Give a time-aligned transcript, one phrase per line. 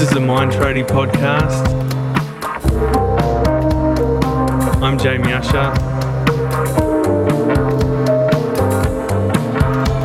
[0.00, 1.68] This is the Mind Tradie Podcast.
[4.82, 5.74] I'm Jamie Usher.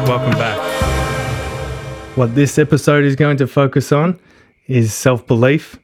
[0.05, 2.17] Welcome back.
[2.17, 4.19] What this episode is going to focus on
[4.67, 5.79] is self belief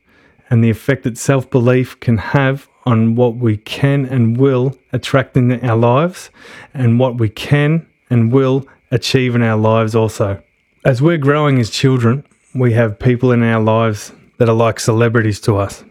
[0.49, 5.37] and the effect that self belief can have on what we can and will attract
[5.37, 6.29] in our lives
[6.73, 10.43] and what we can and will achieve in our lives also.
[10.83, 15.39] As we're growing as children, we have people in our lives that are like celebrities
[15.41, 15.83] to us.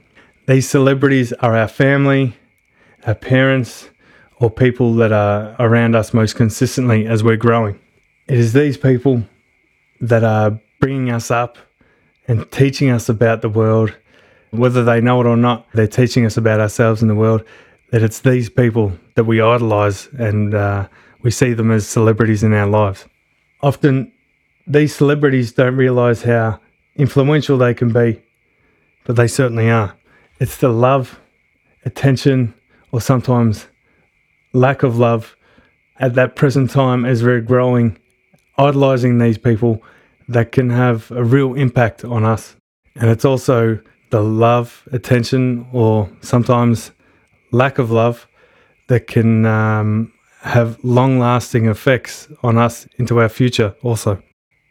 [0.46, 2.36] These celebrities are our family,
[3.06, 3.88] our parents,
[4.40, 7.78] or people that are around us most consistently as we're growing.
[8.26, 9.22] It is these people
[10.00, 11.58] that are bringing us up
[12.26, 13.94] and teaching us about the world,
[14.50, 17.44] whether they know it or not, they're teaching us about ourselves and the world.
[17.90, 20.88] That it's these people that we idolize and uh,
[21.22, 23.04] we see them as celebrities in our lives.
[23.62, 24.12] Often
[24.70, 26.60] these celebrities don't realize how
[26.94, 28.22] influential they can be,
[29.04, 29.96] but they certainly are.
[30.38, 31.20] It's the love,
[31.84, 32.54] attention,
[32.92, 33.66] or sometimes
[34.52, 35.36] lack of love
[35.98, 37.98] at that present time as we're growing,
[38.58, 39.82] idolizing these people
[40.28, 42.54] that can have a real impact on us.
[42.94, 46.92] And it's also the love, attention, or sometimes
[47.50, 48.28] lack of love
[48.88, 50.12] that can um,
[50.42, 54.22] have long lasting effects on us into our future also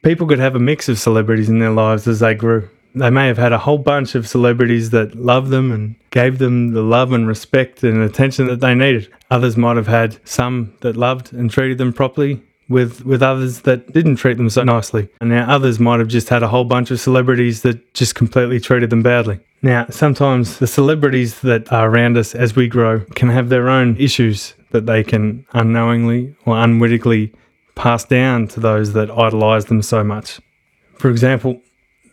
[0.03, 2.69] people could have a mix of celebrities in their lives as they grew.
[2.95, 6.73] They may have had a whole bunch of celebrities that loved them and gave them
[6.73, 9.11] the love and respect and attention that they needed.
[9.29, 13.91] Others might have had some that loved and treated them properly, with, with others that
[13.91, 15.09] didn't treat them so nicely.
[15.19, 18.59] And now others might have just had a whole bunch of celebrities that just completely
[18.59, 19.39] treated them badly.
[19.61, 23.97] Now, sometimes the celebrities that are around us as we grow can have their own
[23.97, 27.33] issues that they can unknowingly or unwittingly
[27.79, 30.41] passed down to those that idolize them so much.
[30.97, 31.61] For example,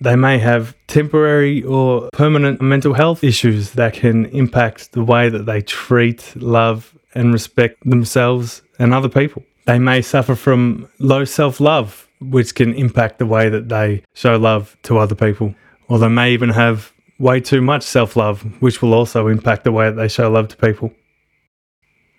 [0.00, 5.44] they may have temporary or permanent mental health issues that can impact the way that
[5.46, 9.42] they treat, love, and respect themselves and other people.
[9.64, 14.36] They may suffer from low self love, which can impact the way that they show
[14.36, 15.52] love to other people.
[15.88, 19.72] Or they may even have way too much self love, which will also impact the
[19.72, 20.92] way that they show love to people.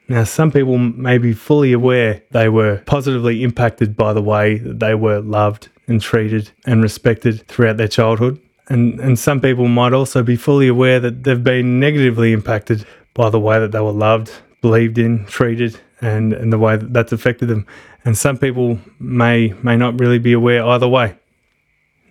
[0.10, 4.80] Now, some people may be fully aware they were positively impacted by the way that
[4.80, 8.40] they were loved and treated and respected throughout their childhood.
[8.70, 13.30] And, and some people might also be fully aware that they've been negatively impacted by
[13.30, 14.32] the way that they were loved,
[14.62, 17.66] believed in, treated, and, and the way that that's affected them.
[18.06, 21.18] And some people may may not really be aware either way.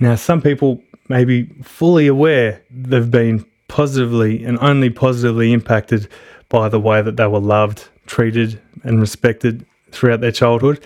[0.01, 6.09] Now, some people may be fully aware they've been positively and only positively impacted
[6.49, 10.83] by the way that they were loved, treated, and respected throughout their childhood.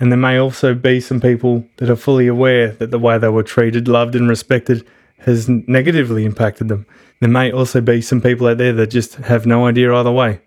[0.00, 3.28] And there may also be some people that are fully aware that the way they
[3.28, 4.86] were treated, loved, and respected
[5.18, 6.86] has negatively impacted them.
[7.20, 10.40] There may also be some people out there that just have no idea either way.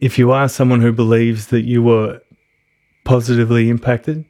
[0.00, 2.20] If you are someone who believes that you were
[3.04, 4.24] positively impacted,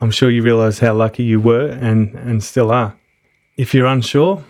[0.00, 2.96] I'm sure you realize how lucky you were and, and still are.
[3.56, 4.42] If you're unsure,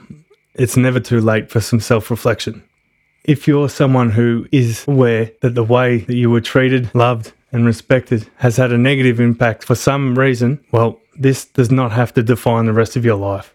[0.54, 2.62] it's never too late for some self reflection.
[3.24, 7.66] If you're someone who is aware that the way that you were treated, loved, and
[7.66, 12.22] respected has had a negative impact for some reason, well, this does not have to
[12.22, 13.54] define the rest of your life.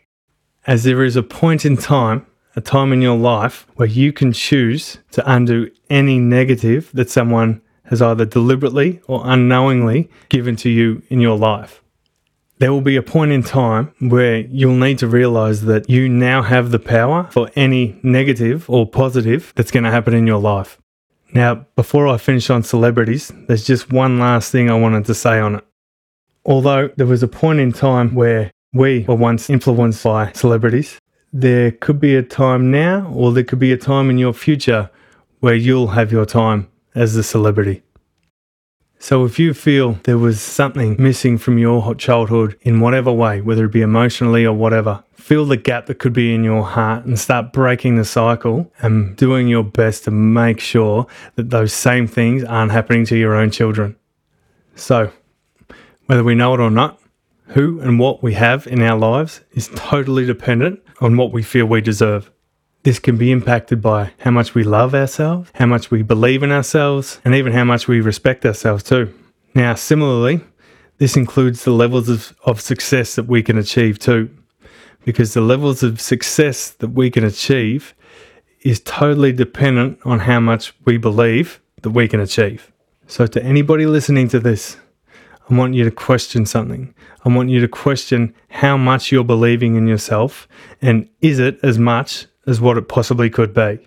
[0.68, 4.32] As there is a point in time, a time in your life where you can
[4.32, 11.02] choose to undo any negative that someone has either deliberately or unknowingly given to you
[11.10, 11.84] in your life
[12.60, 16.42] there will be a point in time where you'll need to realize that you now
[16.42, 20.80] have the power for any negative or positive that's going to happen in your life.
[21.34, 25.40] Now, before I finish on celebrities, there's just one last thing I wanted to say
[25.40, 25.66] on it.
[26.46, 30.98] Although there was a point in time where we were once influenced by celebrities,
[31.34, 34.90] there could be a time now, or there could be a time in your future
[35.42, 37.84] where you'll have your time as a celebrity.
[39.06, 43.66] So, if you feel there was something missing from your childhood in whatever way, whether
[43.66, 47.20] it be emotionally or whatever, feel the gap that could be in your heart and
[47.20, 51.06] start breaking the cycle and doing your best to make sure
[51.36, 53.96] that those same things aren't happening to your own children.
[54.74, 55.12] So,
[56.08, 57.00] whether we know it or not,
[57.50, 61.68] who and what we have in our lives is totally dependent on what we feel
[61.68, 62.32] we deserve.
[62.86, 66.52] This can be impacted by how much we love ourselves, how much we believe in
[66.52, 69.12] ourselves, and even how much we respect ourselves too.
[69.56, 70.42] Now, similarly,
[71.00, 74.30] this includes the levels of, of success that we can achieve too,
[75.04, 77.96] because the levels of success that we can achieve
[78.62, 82.72] is totally dependent on how much we believe that we can achieve.
[83.08, 84.78] So, to anybody listening to this,
[85.50, 86.94] I want you to question something.
[87.24, 90.48] I want you to question how much you're believing in yourself
[90.84, 93.80] and is it as much as what it possibly could be?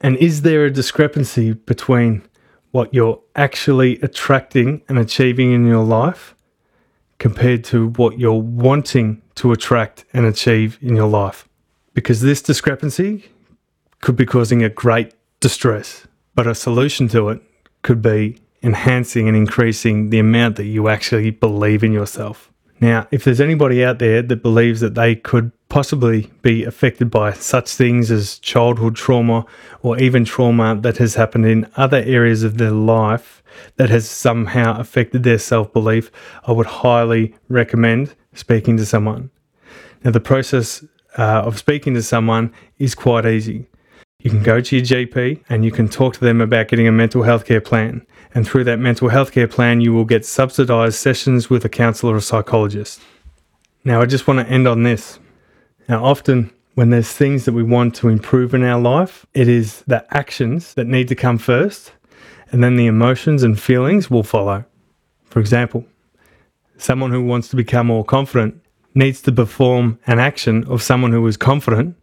[0.00, 2.22] And is there a discrepancy between
[2.70, 6.34] what you're actually attracting and achieving in your life
[7.18, 11.48] compared to what you're wanting to attract and achieve in your life?
[11.92, 13.26] Because this discrepancy
[14.00, 17.42] could be causing a great distress, but a solution to it
[17.82, 22.50] could be enhancing and increasing the amount that you actually believe in yourself.
[22.80, 27.32] Now, if there's anybody out there that believes that they could possibly be affected by
[27.32, 29.46] such things as childhood trauma
[29.82, 33.42] or even trauma that has happened in other areas of their life
[33.76, 36.10] that has somehow affected their self belief,
[36.46, 39.30] I would highly recommend speaking to someone.
[40.04, 40.84] Now, the process
[41.16, 43.66] uh, of speaking to someone is quite easy.
[44.20, 46.92] You can go to your GP and you can talk to them about getting a
[46.92, 48.06] mental health care plan.
[48.34, 52.14] And through that mental health care plan, you will get subsidized sessions with a counselor
[52.16, 53.00] or psychologist.
[53.82, 55.18] Now, I just want to end on this.
[55.90, 59.82] Now, often when there's things that we want to improve in our life, it is
[59.88, 61.90] the actions that need to come first,
[62.52, 64.64] and then the emotions and feelings will follow.
[65.24, 65.84] For example,
[66.78, 68.62] someone who wants to become more confident
[68.94, 71.96] needs to perform an action of someone who is confident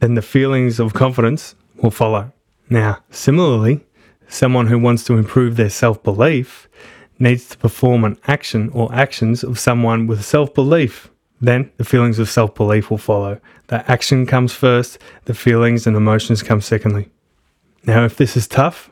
[0.00, 2.32] then the feelings of confidence will follow.
[2.68, 3.86] Now, similarly,
[4.26, 6.68] someone who wants to improve their self belief
[7.20, 11.08] needs to perform an action or actions of someone with self belief.
[11.40, 13.40] Then the feelings of self belief will follow.
[13.68, 17.10] The action comes first, the feelings and emotions come secondly.
[17.84, 18.90] Now, if this is tough,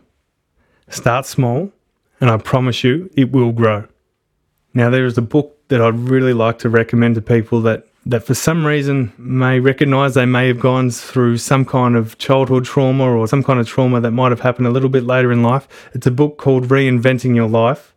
[0.89, 1.73] start small,
[2.21, 3.87] and I promise you it will grow.
[4.73, 8.25] Now, there is a book that I'd really like to recommend to people that that
[8.25, 13.05] for some reason may recognize they may have gone through some kind of childhood trauma
[13.05, 15.67] or some kind of trauma that might have happened a little bit later in life.
[15.95, 17.95] It's a book called Reinventing Your Life,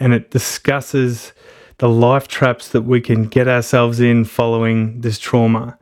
[0.00, 1.32] and it discusses
[1.82, 5.76] the life traps that we can get ourselves in following this trauma.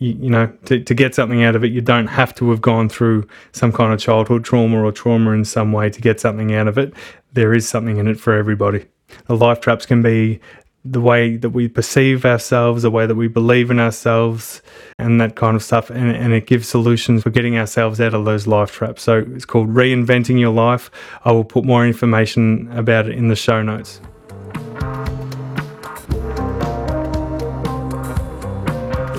[0.00, 2.60] You, you know, to, to get something out of it, you don't have to have
[2.60, 6.52] gone through some kind of childhood trauma or trauma in some way to get something
[6.52, 6.92] out of it.
[7.34, 8.86] There is something in it for everybody.
[9.28, 10.40] The life traps can be
[10.84, 14.60] the way that we perceive ourselves, the way that we believe in ourselves,
[14.98, 15.88] and that kind of stuff.
[15.88, 19.04] And, and it gives solutions for getting ourselves out of those life traps.
[19.04, 20.90] So it's called Reinventing Your Life.
[21.24, 24.00] I will put more information about it in the show notes.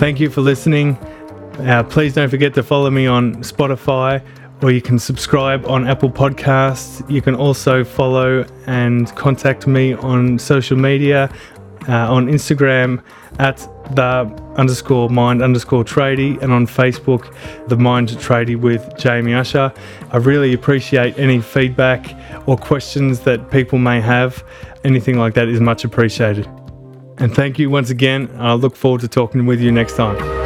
[0.06, 0.98] Thank you for listening.
[1.58, 4.24] Uh, please don't forget to follow me on Spotify
[4.62, 7.10] or you can subscribe on Apple Podcasts.
[7.10, 11.28] You can also follow and contact me on social media
[11.90, 13.04] uh, on Instagram
[13.40, 13.58] at
[13.96, 17.36] the underscore mind underscore tradie and on Facebook
[17.68, 19.74] the mind tradie with Jamie Usher.
[20.12, 22.16] I really appreciate any feedback
[22.48, 24.44] or questions that people may have.
[24.84, 26.48] Anything like that is much appreciated.
[27.18, 28.30] And thank you once again.
[28.38, 30.45] I look forward to talking with you next time.